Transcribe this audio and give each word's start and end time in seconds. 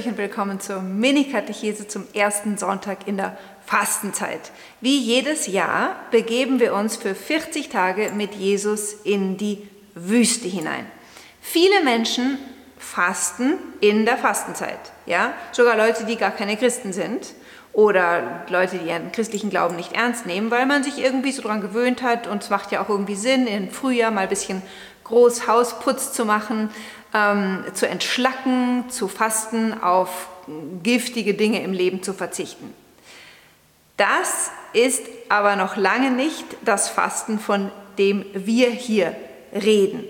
euch 0.00 0.06
und 0.06 0.16
willkommen 0.16 0.60
zur 0.60 0.80
Mini-Katechese 0.80 1.86
zum 1.86 2.06
ersten 2.14 2.56
Sonntag 2.56 3.06
in 3.06 3.18
der 3.18 3.36
Fastenzeit. 3.66 4.50
Wie 4.80 4.98
jedes 4.98 5.46
Jahr 5.46 5.94
begeben 6.10 6.58
wir 6.58 6.72
uns 6.72 6.96
für 6.96 7.14
40 7.14 7.68
Tage 7.68 8.10
mit 8.16 8.34
Jesus 8.34 8.94
in 9.04 9.36
die 9.36 9.68
Wüste 9.94 10.48
hinein. 10.48 10.86
Viele 11.42 11.84
Menschen 11.84 12.38
fasten 12.78 13.58
in 13.82 14.06
der 14.06 14.16
Fastenzeit, 14.16 14.78
ja? 15.04 15.34
Sogar 15.52 15.76
Leute, 15.76 16.06
die 16.06 16.16
gar 16.16 16.30
keine 16.30 16.56
Christen 16.56 16.94
sind 16.94 17.34
oder 17.74 18.46
Leute, 18.48 18.78
die 18.78 18.88
ihren 18.88 19.12
christlichen 19.12 19.50
Glauben 19.50 19.76
nicht 19.76 19.92
ernst 19.92 20.24
nehmen, 20.24 20.50
weil 20.50 20.64
man 20.64 20.82
sich 20.82 20.96
irgendwie 20.96 21.32
so 21.32 21.42
daran 21.42 21.60
gewöhnt 21.60 22.00
hat 22.02 22.26
und 22.26 22.42
es 22.42 22.48
macht 22.48 22.72
ja 22.72 22.82
auch 22.82 22.88
irgendwie 22.88 23.16
Sinn, 23.16 23.46
im 23.46 23.68
Frühjahr 23.68 24.10
mal 24.10 24.22
ein 24.22 24.28
bisschen 24.30 24.62
groß 25.04 25.46
Hausputz 25.46 26.14
zu 26.14 26.24
machen, 26.24 26.70
ähm, 27.14 27.64
zu 27.74 27.88
entschlacken, 27.88 28.84
zu 28.90 29.08
fasten, 29.08 29.80
auf 29.82 30.28
giftige 30.82 31.34
Dinge 31.34 31.62
im 31.62 31.72
Leben 31.72 32.02
zu 32.02 32.12
verzichten. 32.12 32.74
Das 33.96 34.50
ist 34.72 35.02
aber 35.28 35.56
noch 35.56 35.76
lange 35.76 36.10
nicht 36.10 36.44
das 36.62 36.88
Fasten, 36.88 37.38
von 37.38 37.70
dem 37.98 38.24
wir 38.32 38.70
hier 38.70 39.14
reden. 39.52 40.04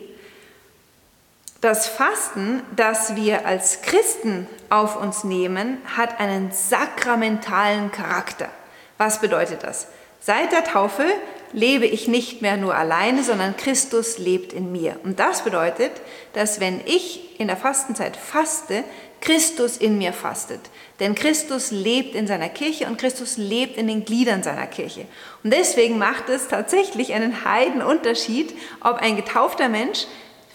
Das 1.60 1.88
Fasten, 1.88 2.62
das 2.74 3.16
wir 3.16 3.46
als 3.46 3.82
Christen 3.82 4.46
auf 4.70 4.96
uns 4.96 5.24
nehmen, 5.24 5.78
hat 5.96 6.18
einen 6.18 6.52
sakramentalen 6.52 7.92
Charakter. 7.92 8.48
Was 8.96 9.20
bedeutet 9.20 9.62
das? 9.62 9.88
Seit 10.20 10.52
der 10.52 10.64
Taufe 10.64 11.04
lebe 11.52 11.86
ich 11.86 12.08
nicht 12.08 12.42
mehr 12.42 12.56
nur 12.56 12.74
alleine, 12.74 13.22
sondern 13.22 13.56
Christus 13.56 14.18
lebt 14.18 14.52
in 14.52 14.72
mir. 14.72 14.96
Und 15.02 15.18
das 15.18 15.42
bedeutet, 15.42 15.92
dass 16.32 16.60
wenn 16.60 16.80
ich 16.86 17.40
in 17.40 17.48
der 17.48 17.56
Fastenzeit 17.56 18.16
faste, 18.16 18.84
Christus 19.20 19.76
in 19.76 19.98
mir 19.98 20.12
fastet. 20.12 20.60
Denn 20.98 21.14
Christus 21.14 21.70
lebt 21.70 22.14
in 22.14 22.26
seiner 22.26 22.48
Kirche 22.48 22.86
und 22.86 22.98
Christus 22.98 23.36
lebt 23.36 23.76
in 23.76 23.86
den 23.86 24.04
Gliedern 24.04 24.42
seiner 24.42 24.66
Kirche. 24.66 25.06
Und 25.44 25.52
deswegen 25.52 25.98
macht 25.98 26.28
es 26.28 26.48
tatsächlich 26.48 27.12
einen 27.12 27.44
Heidenunterschied, 27.44 28.54
ob 28.80 28.96
ein 28.96 29.16
getaufter 29.16 29.68
Mensch 29.68 30.06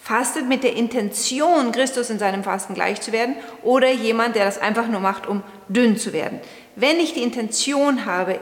fastet 0.02 0.48
mit 0.48 0.62
der 0.62 0.74
Intention, 0.74 1.72
Christus 1.72 2.10
in 2.10 2.18
seinem 2.18 2.44
Fasten 2.44 2.74
gleich 2.74 3.00
zu 3.00 3.12
werden, 3.12 3.36
oder 3.62 3.90
jemand, 3.90 4.36
der 4.36 4.44
das 4.44 4.58
einfach 4.58 4.86
nur 4.86 5.00
macht, 5.00 5.26
um 5.26 5.42
dünn 5.68 5.96
zu 5.96 6.12
werden. 6.12 6.40
Wenn 6.76 7.00
ich 7.00 7.14
die 7.14 7.22
Intention 7.22 8.04
habe, 8.04 8.38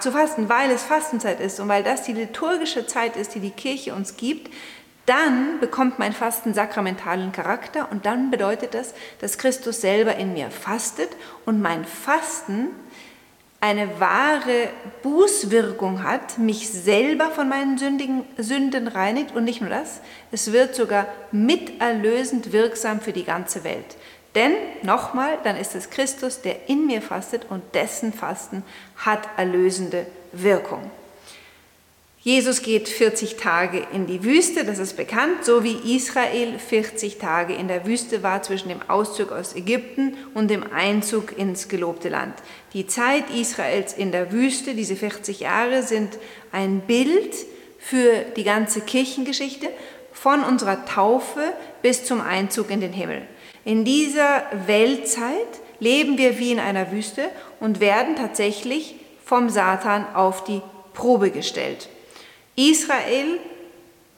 zu 0.00 0.12
fasten, 0.12 0.48
weil 0.48 0.70
es 0.70 0.82
Fastenzeit 0.82 1.40
ist 1.40 1.60
und 1.60 1.68
weil 1.68 1.82
das 1.82 2.02
die 2.02 2.12
liturgische 2.12 2.86
Zeit 2.86 3.16
ist, 3.16 3.34
die 3.34 3.40
die 3.40 3.50
Kirche 3.50 3.94
uns 3.94 4.16
gibt, 4.16 4.52
dann 5.06 5.60
bekommt 5.60 5.98
mein 5.98 6.12
Fasten 6.12 6.54
sakramentalen 6.54 7.32
Charakter 7.32 7.88
und 7.90 8.06
dann 8.06 8.30
bedeutet 8.30 8.74
das, 8.74 8.94
dass 9.20 9.38
Christus 9.38 9.80
selber 9.80 10.16
in 10.16 10.32
mir 10.32 10.50
fastet 10.50 11.10
und 11.44 11.60
mein 11.60 11.84
Fasten 11.84 12.68
eine 13.60 13.98
wahre 13.98 14.68
Bußwirkung 15.02 16.02
hat, 16.02 16.36
mich 16.36 16.68
selber 16.68 17.30
von 17.30 17.48
meinen 17.48 17.78
sündigen, 17.78 18.24
Sünden 18.36 18.88
reinigt 18.88 19.34
und 19.34 19.44
nicht 19.44 19.62
nur 19.62 19.70
das, 19.70 20.00
es 20.32 20.52
wird 20.52 20.74
sogar 20.74 21.06
miterlösend 21.32 22.52
wirksam 22.52 23.00
für 23.00 23.12
die 23.12 23.24
ganze 23.24 23.64
Welt. 23.64 23.96
Denn 24.34 24.52
nochmal, 24.82 25.38
dann 25.44 25.56
ist 25.56 25.74
es 25.74 25.90
Christus, 25.90 26.40
der 26.40 26.68
in 26.68 26.86
mir 26.86 27.02
fastet 27.02 27.46
und 27.48 27.62
dessen 27.74 28.12
Fasten 28.12 28.64
hat 28.96 29.28
erlösende 29.36 30.06
Wirkung. 30.32 30.90
Jesus 32.24 32.62
geht 32.62 32.88
40 32.88 33.36
Tage 33.36 33.86
in 33.92 34.06
die 34.06 34.24
Wüste, 34.24 34.64
das 34.64 34.78
ist 34.78 34.96
bekannt, 34.96 35.44
so 35.44 35.62
wie 35.62 35.94
Israel 35.94 36.58
40 36.58 37.18
Tage 37.18 37.52
in 37.52 37.68
der 37.68 37.84
Wüste 37.84 38.22
war 38.22 38.42
zwischen 38.42 38.70
dem 38.70 38.80
Auszug 38.88 39.30
aus 39.30 39.54
Ägypten 39.54 40.16
und 40.32 40.48
dem 40.48 40.64
Einzug 40.72 41.36
ins 41.36 41.68
gelobte 41.68 42.08
Land. 42.08 42.32
Die 42.72 42.86
Zeit 42.86 43.28
Israels 43.28 43.92
in 43.92 44.10
der 44.10 44.32
Wüste, 44.32 44.74
diese 44.74 44.96
40 44.96 45.40
Jahre, 45.40 45.82
sind 45.82 46.18
ein 46.50 46.80
Bild 46.80 47.34
für 47.78 48.24
die 48.36 48.44
ganze 48.44 48.80
Kirchengeschichte 48.80 49.68
von 50.14 50.42
unserer 50.42 50.86
Taufe 50.86 51.52
bis 51.82 52.06
zum 52.06 52.22
Einzug 52.22 52.70
in 52.70 52.80
den 52.80 52.94
Himmel. 52.94 53.20
In 53.64 53.84
dieser 53.84 54.42
Weltzeit 54.66 55.60
leben 55.80 56.18
wir 56.18 56.38
wie 56.38 56.52
in 56.52 56.60
einer 56.60 56.92
Wüste 56.92 57.30
und 57.60 57.80
werden 57.80 58.16
tatsächlich 58.16 58.96
vom 59.24 59.48
Satan 59.48 60.06
auf 60.14 60.44
die 60.44 60.60
Probe 60.92 61.30
gestellt. 61.30 61.88
Israel 62.56 63.38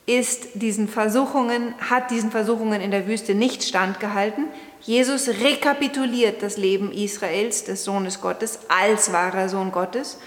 ist 0.07 0.49
diesen 0.55 0.89
Versuchungen, 0.89 1.75
hat 1.79 2.11
diesen 2.11 2.31
Versuchungen 2.31 2.81
in 2.81 2.91
der 2.91 3.09
Wüste 3.09 3.35
nicht 3.35 3.65
standgehalten. 3.65 4.45
Jesus 4.81 5.29
rekapituliert 5.29 6.43
das 6.43 6.57
Leben 6.57 6.93
Israels, 6.93 7.65
des 7.65 7.85
Sohnes 7.85 8.21
Gottes, 8.21 8.61
als 8.69 9.13
wahrer 9.13 9.49
Sohn 9.49 9.73
Gottes 9.73 10.19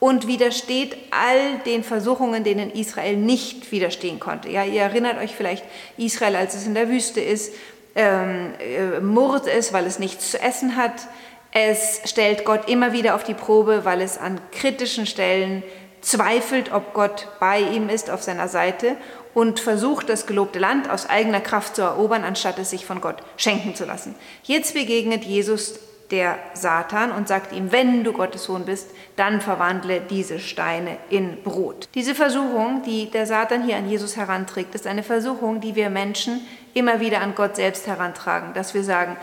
und 0.00 0.26
widersteht 0.26 0.96
all 1.10 1.58
den 1.66 1.82
Versuchungen, 1.84 2.44
denen 2.44 2.70
Israel 2.70 3.16
nicht 3.16 3.70
widerstehen 3.70 4.20
konnte. 4.20 4.48
Ja, 4.48 4.64
ihr 4.64 4.82
erinnert 4.82 5.18
euch 5.18 5.34
vielleicht, 5.34 5.64
Israel, 5.96 6.36
als 6.36 6.54
es 6.54 6.66
in 6.66 6.74
der 6.74 6.88
Wüste 6.88 7.20
ist, 7.20 7.52
ähm, 7.98 8.54
äh, 8.60 9.00
murrt 9.00 9.48
es, 9.48 9.72
weil 9.72 9.84
es 9.84 9.98
nichts 9.98 10.30
zu 10.30 10.40
essen 10.40 10.76
hat. 10.76 11.08
Es 11.50 12.00
stellt 12.04 12.44
Gott 12.44 12.68
immer 12.68 12.92
wieder 12.92 13.16
auf 13.16 13.24
die 13.24 13.34
Probe, 13.34 13.84
weil 13.84 14.00
es 14.00 14.18
an 14.18 14.40
kritischen 14.52 15.04
Stellen 15.04 15.64
zweifelt, 16.00 16.72
ob 16.72 16.94
Gott 16.94 17.26
bei 17.40 17.60
ihm 17.60 17.88
ist, 17.88 18.08
auf 18.08 18.22
seiner 18.22 18.46
Seite 18.46 18.96
und 19.34 19.58
versucht, 19.58 20.08
das 20.08 20.26
gelobte 20.26 20.60
Land 20.60 20.88
aus 20.88 21.08
eigener 21.08 21.40
Kraft 21.40 21.74
zu 21.74 21.82
erobern, 21.82 22.22
anstatt 22.22 22.58
es 22.58 22.70
sich 22.70 22.86
von 22.86 23.00
Gott 23.00 23.16
schenken 23.36 23.74
zu 23.74 23.84
lassen. 23.84 24.14
Jetzt 24.44 24.74
begegnet 24.74 25.24
Jesus 25.24 25.80
der 26.10 26.38
Satan 26.54 27.12
und 27.12 27.28
sagt 27.28 27.52
ihm, 27.52 27.70
wenn 27.72 28.04
du 28.04 28.12
Gottes 28.12 28.44
Sohn 28.44 28.64
bist, 28.64 28.90
dann 29.16 29.40
verwandle 29.40 30.00
diese 30.00 30.38
Steine 30.38 30.96
in 31.10 31.42
Brot. 31.42 31.88
Diese 31.94 32.14
Versuchung, 32.14 32.82
die 32.84 33.10
der 33.10 33.26
Satan 33.26 33.64
hier 33.64 33.76
an 33.76 33.88
Jesus 33.88 34.16
heranträgt, 34.16 34.74
ist 34.74 34.86
eine 34.86 35.02
Versuchung, 35.02 35.60
die 35.60 35.74
wir 35.74 35.90
Menschen 35.90 36.40
immer 36.74 37.00
wieder 37.00 37.20
an 37.20 37.34
Gott 37.34 37.56
selbst 37.56 37.86
herantragen, 37.86 38.54
dass 38.54 38.74
wir 38.74 38.84
sagen, 38.84 39.16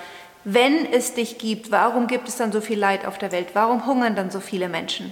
wenn 0.44 0.85
es 0.91 1.16
dich 1.16 1.40
gibt, 1.40 1.72
warum 1.72 2.06
gibt 2.06 2.28
es 2.28 2.38
dann 2.38 2.51
so 2.51 2.62
viel 2.62 2.78
Leid 2.78 3.06
auf 3.06 3.17
der 3.17 3.31
Welt? 3.31 3.47
Warum 3.53 3.88
hungern 3.88 4.16
dann 4.16 4.29
so 4.29 4.40
viele 4.40 4.69
Menschen? 4.69 5.12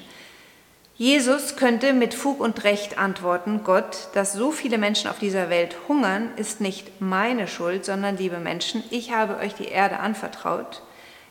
Jesus 0.95 1.55
könnte 1.55 1.91
mit 1.91 2.13
Fug 2.13 2.39
und 2.39 2.63
Recht 2.63 2.99
antworten, 2.99 3.61
Gott, 3.63 4.09
dass 4.13 4.33
so 4.33 4.51
viele 4.51 4.77
Menschen 4.77 5.09
auf 5.09 5.17
dieser 5.17 5.49
Welt 5.49 5.75
hungern, 5.87 6.29
ist 6.35 6.61
nicht 6.61 7.01
meine 7.01 7.47
Schuld, 7.47 7.83
sondern 7.83 8.15
liebe 8.17 8.37
Menschen, 8.37 8.83
ich 8.91 9.11
habe 9.11 9.37
euch 9.37 9.55
die 9.55 9.69
Erde 9.69 9.99
anvertraut. 9.99 10.83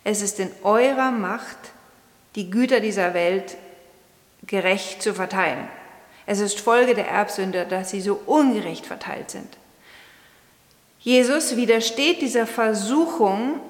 Es 0.04 0.22
ist 0.22 0.40
in 0.40 0.50
eurer 0.62 1.10
Macht, 1.10 1.58
die 2.34 2.50
Güter 2.50 2.80
dieser 2.80 3.14
Welt 3.14 3.56
gerecht 4.46 5.02
zu 5.02 5.14
verteilen. 5.14 5.68
Es 6.26 6.40
ist 6.40 6.60
Folge 6.60 6.94
der 6.94 7.08
Erbsünde, 7.08 7.66
dass 7.68 7.90
sie 7.90 8.00
so 8.00 8.20
ungerecht 8.26 8.86
verteilt 8.86 9.30
sind. 9.30 9.56
Jesus 11.00 11.56
widersteht 11.56 12.22
dieser 12.22 12.46
Versuchung, 12.46 13.60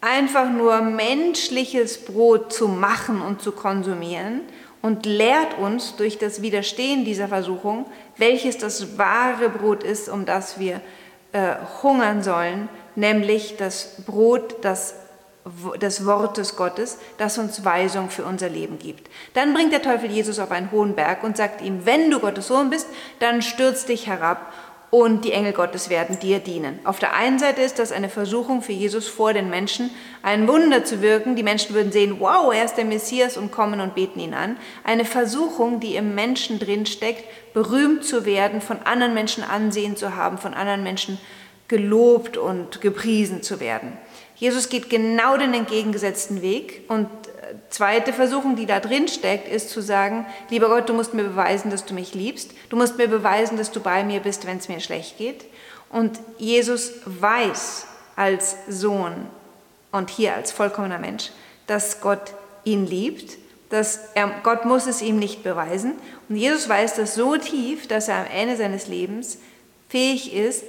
einfach 0.00 0.50
nur 0.50 0.80
menschliches 0.80 2.04
Brot 2.04 2.52
zu 2.52 2.66
machen 2.68 3.20
und 3.20 3.42
zu 3.42 3.52
konsumieren 3.52 4.40
und 4.80 5.06
lehrt 5.06 5.58
uns 5.58 5.96
durch 5.96 6.18
das 6.18 6.42
Widerstehen 6.42 7.04
dieser 7.04 7.28
Versuchung, 7.28 7.86
welches 8.16 8.58
das 8.58 8.98
wahre 8.98 9.48
Brot 9.48 9.84
ist, 9.84 10.08
um 10.08 10.26
das 10.26 10.58
wir 10.58 10.80
äh, 11.32 11.54
hungern 11.82 12.22
sollen, 12.22 12.68
nämlich 12.96 13.56
das 13.58 14.02
Brot 14.04 14.56
das, 14.62 14.94
des 15.80 16.06
Wortes 16.06 16.56
Gottes, 16.56 16.98
das 17.18 17.38
uns 17.38 17.64
Weisung 17.64 18.10
für 18.10 18.24
unser 18.24 18.48
Leben 18.48 18.78
gibt. 18.78 19.10
Dann 19.34 19.54
bringt 19.54 19.72
der 19.72 19.82
Teufel 19.82 20.10
Jesus 20.10 20.38
auf 20.38 20.50
einen 20.50 20.70
hohen 20.70 20.94
Berg 20.94 21.24
und 21.24 21.36
sagt 21.36 21.62
ihm, 21.62 21.84
wenn 21.84 22.10
du 22.10 22.20
Gottes 22.20 22.46
Sohn 22.46 22.70
bist, 22.70 22.86
dann 23.18 23.42
stürz 23.42 23.84
dich 23.84 24.06
herab 24.06 24.52
und 24.92 25.24
die 25.24 25.32
Engel 25.32 25.54
Gottes 25.54 25.88
werden 25.88 26.18
dir 26.18 26.38
dienen. 26.38 26.78
Auf 26.84 26.98
der 26.98 27.14
einen 27.14 27.38
Seite 27.38 27.62
ist 27.62 27.78
das 27.78 27.92
eine 27.92 28.10
Versuchung 28.10 28.60
für 28.60 28.72
Jesus 28.72 29.08
vor 29.08 29.32
den 29.32 29.48
Menschen, 29.48 29.90
ein 30.22 30.46
Wunder 30.46 30.84
zu 30.84 31.00
wirken. 31.00 31.34
Die 31.34 31.42
Menschen 31.42 31.74
würden 31.74 31.92
sehen, 31.92 32.16
wow, 32.20 32.52
er 32.52 32.66
ist 32.66 32.74
der 32.74 32.84
Messias 32.84 33.38
und 33.38 33.50
kommen 33.50 33.80
und 33.80 33.94
beten 33.94 34.20
ihn 34.20 34.34
an. 34.34 34.58
Eine 34.84 35.06
Versuchung, 35.06 35.80
die 35.80 35.96
im 35.96 36.14
Menschen 36.14 36.58
drin 36.58 36.84
steckt, 36.84 37.24
berühmt 37.54 38.04
zu 38.04 38.26
werden, 38.26 38.60
von 38.60 38.82
anderen 38.82 39.14
Menschen 39.14 39.42
Ansehen 39.42 39.96
zu 39.96 40.14
haben, 40.14 40.36
von 40.36 40.52
anderen 40.52 40.82
Menschen 40.82 41.18
gelobt 41.72 42.36
und 42.36 42.82
gepriesen 42.82 43.42
zu 43.42 43.58
werden. 43.58 43.96
Jesus 44.36 44.68
geht 44.68 44.90
genau 44.90 45.38
den 45.38 45.54
entgegengesetzten 45.54 46.42
Weg 46.42 46.82
und 46.88 47.08
zweite 47.70 48.12
Versuchung, 48.12 48.56
die 48.56 48.66
da 48.66 48.78
drin 48.78 49.08
steckt, 49.08 49.48
ist 49.48 49.70
zu 49.70 49.80
sagen, 49.80 50.26
lieber 50.50 50.68
Gott, 50.68 50.90
du 50.90 50.92
musst 50.92 51.14
mir 51.14 51.24
beweisen, 51.24 51.70
dass 51.70 51.86
du 51.86 51.94
mich 51.94 52.12
liebst. 52.12 52.50
Du 52.68 52.76
musst 52.76 52.98
mir 52.98 53.08
beweisen, 53.08 53.56
dass 53.56 53.70
du 53.70 53.80
bei 53.80 54.04
mir 54.04 54.20
bist, 54.20 54.46
wenn 54.46 54.58
es 54.58 54.68
mir 54.68 54.80
schlecht 54.80 55.16
geht. 55.16 55.46
Und 55.88 56.20
Jesus 56.36 56.92
weiß 57.06 57.86
als 58.16 58.56
Sohn 58.68 59.14
und 59.92 60.10
hier 60.10 60.34
als 60.34 60.52
vollkommener 60.52 60.98
Mensch, 60.98 61.30
dass 61.66 62.02
Gott 62.02 62.34
ihn 62.64 62.86
liebt, 62.86 63.38
dass 63.70 63.98
er, 64.12 64.30
Gott 64.42 64.66
muss 64.66 64.86
es 64.86 65.00
ihm 65.00 65.18
nicht 65.18 65.42
beweisen. 65.42 65.94
Und 66.28 66.36
Jesus 66.36 66.68
weiß 66.68 66.96
das 66.96 67.14
so 67.14 67.38
tief, 67.38 67.88
dass 67.88 68.08
er 68.08 68.16
am 68.16 68.26
Ende 68.26 68.58
seines 68.58 68.88
Lebens 68.88 69.38
fähig 69.88 70.34
ist, 70.34 70.64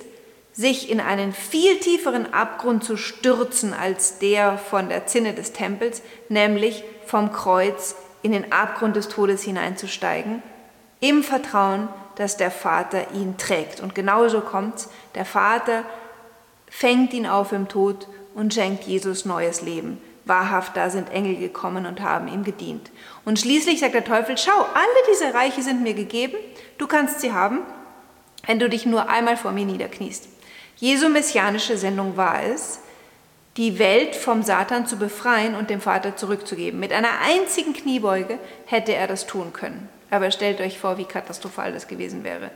sich 0.53 0.89
in 0.89 0.99
einen 0.99 1.33
viel 1.33 1.79
tieferen 1.79 2.33
Abgrund 2.33 2.83
zu 2.83 2.95
stürzen 2.95 3.73
als 3.73 4.19
der 4.19 4.57
von 4.57 4.87
der 4.87 5.07
Zinne 5.07 5.33
des 5.33 5.51
Tempels, 5.51 6.01
nämlich 6.29 6.83
vom 7.05 7.33
Kreuz 7.33 7.95
in 8.21 8.31
den 8.31 8.51
Abgrund 8.51 8.95
des 8.95 9.09
Todes 9.09 9.43
hineinzusteigen, 9.43 10.41
im 10.99 11.23
Vertrauen, 11.23 11.89
dass 12.15 12.37
der 12.37 12.51
Vater 12.51 13.11
ihn 13.13 13.37
trägt. 13.37 13.81
Und 13.81 13.95
genauso 13.95 14.41
kommt's, 14.41 14.89
der 15.15 15.25
Vater 15.25 15.83
fängt 16.69 17.13
ihn 17.13 17.27
auf 17.27 17.51
im 17.51 17.67
Tod 17.67 18.07
und 18.35 18.53
schenkt 18.53 18.85
Jesus 18.85 19.25
neues 19.25 19.61
Leben. 19.61 19.99
Wahrhaft, 20.25 20.77
da 20.77 20.89
sind 20.89 21.11
Engel 21.11 21.35
gekommen 21.35 21.85
und 21.85 21.99
haben 21.99 22.27
ihm 22.27 22.43
gedient. 22.43 22.91
Und 23.25 23.39
schließlich 23.39 23.79
sagt 23.81 23.93
der 23.93 24.05
Teufel, 24.05 24.37
schau, 24.37 24.51
alle 24.51 25.11
diese 25.11 25.33
Reiche 25.33 25.61
sind 25.61 25.83
mir 25.83 25.93
gegeben, 25.93 26.37
du 26.77 26.87
kannst 26.87 27.19
sie 27.19 27.33
haben, 27.33 27.59
wenn 28.45 28.59
du 28.59 28.69
dich 28.69 28.85
nur 28.85 29.09
einmal 29.09 29.35
vor 29.35 29.51
mir 29.51 29.65
niederkniest. 29.65 30.29
Jesu 30.83 31.07
messianische 31.07 31.77
Sendung 31.77 32.17
war 32.17 32.43
es, 32.43 32.79
die 33.55 33.79
Welt 33.79 34.17
vom 34.17 34.43
Satan 34.43 34.85
zu 34.85 34.97
befreien 34.97 35.55
und 35.55 35.69
dem 35.69 35.79
Vater 35.79 36.17
zurückzugeben. 36.17 36.77
Mit 36.77 36.91
einer 36.91 37.21
einzigen 37.25 37.71
Kniebeuge 37.71 38.37
hätte 38.65 38.93
er 38.93 39.07
das 39.07 39.25
tun 39.25 39.53
können. 39.53 39.87
Aber 40.11 40.29
stellt 40.29 40.59
euch 40.59 40.77
vor, 40.77 40.97
wie 40.97 41.05
katastrophal 41.05 41.71
das 41.71 41.87
gewesen 41.87 42.25
wäre. 42.25 42.51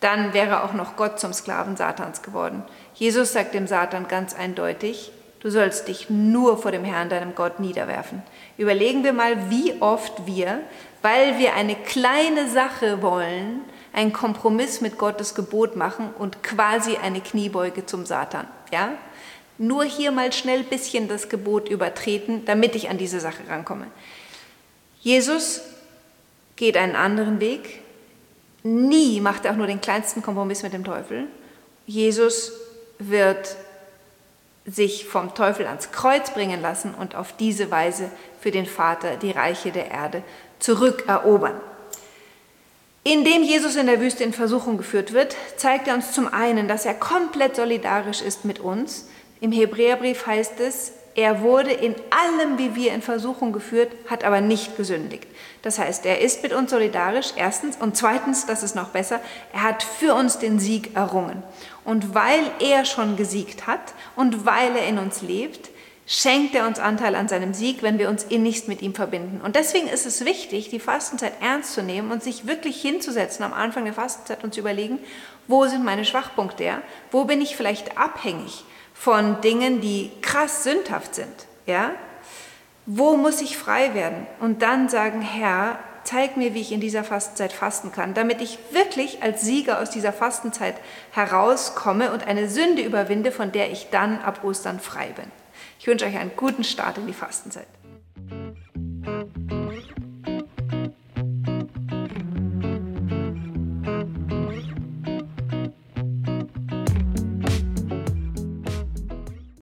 Dann 0.00 0.34
wäre 0.34 0.62
auch 0.62 0.74
noch 0.74 0.96
Gott 0.96 1.18
zum 1.18 1.32
Sklaven 1.32 1.78
Satans 1.78 2.20
geworden. 2.20 2.64
Jesus 2.92 3.32
sagt 3.32 3.54
dem 3.54 3.66
Satan 3.66 4.08
ganz 4.08 4.34
eindeutig, 4.34 5.10
du 5.40 5.50
sollst 5.50 5.88
dich 5.88 6.10
nur 6.10 6.58
vor 6.58 6.70
dem 6.70 6.84
Herrn, 6.84 7.08
deinem 7.08 7.34
Gott, 7.34 7.60
niederwerfen. 7.60 8.22
Überlegen 8.56 9.04
wir 9.04 9.12
mal, 9.12 9.50
wie 9.50 9.74
oft 9.80 10.26
wir, 10.26 10.60
weil 11.02 11.38
wir 11.38 11.54
eine 11.54 11.74
kleine 11.74 12.48
Sache 12.48 13.02
wollen, 13.02 13.62
einen 13.92 14.12
Kompromiss 14.12 14.80
mit 14.80 14.98
Gottes 14.98 15.34
Gebot 15.34 15.76
machen 15.76 16.10
und 16.18 16.42
quasi 16.42 16.96
eine 16.96 17.20
Kniebeuge 17.20 17.86
zum 17.86 18.06
Satan. 18.06 18.46
Ja? 18.70 18.92
Nur 19.58 19.84
hier 19.84 20.12
mal 20.12 20.32
schnell 20.32 20.60
ein 20.60 20.66
bisschen 20.66 21.08
das 21.08 21.28
Gebot 21.28 21.68
übertreten, 21.68 22.44
damit 22.44 22.74
ich 22.76 22.88
an 22.88 22.98
diese 22.98 23.20
Sache 23.20 23.42
rankomme. 23.48 23.86
Jesus 25.00 25.62
geht 26.56 26.76
einen 26.76 26.94
anderen 26.94 27.40
Weg. 27.40 27.80
Nie 28.62 29.20
macht 29.20 29.44
er 29.44 29.52
auch 29.52 29.56
nur 29.56 29.66
den 29.66 29.80
kleinsten 29.80 30.22
Kompromiss 30.22 30.62
mit 30.62 30.72
dem 30.72 30.84
Teufel. 30.84 31.26
Jesus 31.86 32.52
wird 32.98 33.56
sich 34.66 35.06
vom 35.06 35.34
Teufel 35.34 35.66
ans 35.66 35.92
Kreuz 35.92 36.30
bringen 36.30 36.60
lassen 36.60 36.94
und 36.94 37.14
auf 37.14 37.34
diese 37.36 37.70
Weise 37.70 38.10
für 38.40 38.50
den 38.50 38.66
Vater 38.66 39.16
die 39.16 39.30
Reiche 39.30 39.72
der 39.72 39.90
Erde 39.90 40.22
zurückerobern. 40.58 41.60
Indem 43.02 43.42
Jesus 43.42 43.76
in 43.76 43.86
der 43.86 44.00
Wüste 44.00 44.24
in 44.24 44.34
Versuchung 44.34 44.76
geführt 44.76 45.14
wird, 45.14 45.34
zeigt 45.56 45.88
er 45.88 45.94
uns 45.94 46.12
zum 46.12 46.28
einen, 46.28 46.68
dass 46.68 46.84
er 46.84 46.94
komplett 46.94 47.56
solidarisch 47.56 48.20
ist 48.20 48.44
mit 48.44 48.60
uns. 48.60 49.08
Im 49.40 49.52
Hebräerbrief 49.52 50.26
heißt 50.26 50.60
es, 50.60 50.92
er 51.14 51.42
wurde 51.42 51.72
in 51.72 51.94
allem 52.10 52.58
wie 52.58 52.74
wir 52.76 52.92
in 52.92 53.02
Versuchung 53.02 53.52
geführt, 53.52 53.90
hat 54.08 54.22
aber 54.24 54.40
nicht 54.40 54.76
gesündigt. 54.76 55.26
Das 55.62 55.78
heißt, 55.78 56.06
er 56.06 56.20
ist 56.20 56.42
mit 56.42 56.52
uns 56.52 56.70
solidarisch, 56.70 57.32
erstens, 57.36 57.76
und 57.76 57.96
zweitens, 57.96 58.46
das 58.46 58.62
ist 58.62 58.76
noch 58.76 58.90
besser, 58.90 59.20
er 59.52 59.62
hat 59.62 59.82
für 59.82 60.14
uns 60.14 60.38
den 60.38 60.58
Sieg 60.58 60.94
errungen. 60.96 61.42
Und 61.84 62.14
weil 62.14 62.50
er 62.60 62.84
schon 62.84 63.16
gesiegt 63.16 63.66
hat 63.66 63.80
und 64.14 64.46
weil 64.46 64.76
er 64.76 64.86
in 64.86 64.98
uns 64.98 65.20
lebt, 65.20 65.70
schenkt 66.06 66.54
er 66.54 66.66
uns 66.66 66.78
Anteil 66.78 67.14
an 67.14 67.28
seinem 67.28 67.54
Sieg, 67.54 67.82
wenn 67.82 67.98
wir 67.98 68.08
uns 68.08 68.24
innigst 68.24 68.68
mit 68.68 68.80
ihm 68.82 68.94
verbinden. 68.94 69.40
Und 69.44 69.56
deswegen 69.56 69.88
ist 69.88 70.06
es 70.06 70.24
wichtig, 70.24 70.68
die 70.68 70.80
Fastenzeit 70.80 71.34
ernst 71.40 71.74
zu 71.74 71.82
nehmen 71.82 72.10
und 72.10 72.22
sich 72.22 72.46
wirklich 72.46 72.80
hinzusetzen 72.80 73.44
am 73.44 73.52
Anfang 73.52 73.84
der 73.84 73.94
Fastenzeit 73.94 74.42
und 74.42 74.54
zu 74.54 74.60
überlegen, 74.60 74.98
wo 75.46 75.66
sind 75.66 75.84
meine 75.84 76.04
Schwachpunkte, 76.04 76.82
wo 77.10 77.24
bin 77.24 77.40
ich 77.40 77.56
vielleicht 77.56 77.98
abhängig 77.98 78.64
von 79.00 79.40
Dingen, 79.40 79.80
die 79.80 80.10
krass 80.20 80.62
sündhaft 80.62 81.14
sind, 81.14 81.46
ja? 81.64 81.92
Wo 82.84 83.16
muss 83.16 83.40
ich 83.40 83.56
frei 83.56 83.94
werden? 83.94 84.26
Und 84.40 84.60
dann 84.60 84.90
sagen, 84.90 85.22
Herr, 85.22 85.78
zeig 86.04 86.36
mir, 86.36 86.52
wie 86.52 86.60
ich 86.60 86.70
in 86.70 86.82
dieser 86.82 87.02
Fastenzeit 87.02 87.54
fasten 87.54 87.92
kann, 87.92 88.12
damit 88.12 88.42
ich 88.42 88.58
wirklich 88.72 89.22
als 89.22 89.40
Sieger 89.40 89.80
aus 89.80 89.88
dieser 89.88 90.12
Fastenzeit 90.12 90.74
herauskomme 91.12 92.12
und 92.12 92.26
eine 92.26 92.50
Sünde 92.50 92.82
überwinde, 92.82 93.32
von 93.32 93.52
der 93.52 93.70
ich 93.70 93.88
dann 93.90 94.20
ab 94.20 94.44
Ostern 94.44 94.80
frei 94.80 95.06
bin. 95.16 95.32
Ich 95.78 95.86
wünsche 95.86 96.04
euch 96.04 96.18
einen 96.18 96.36
guten 96.36 96.62
Start 96.62 96.98
in 96.98 97.06
die 97.06 97.14
Fastenzeit. 97.14 97.68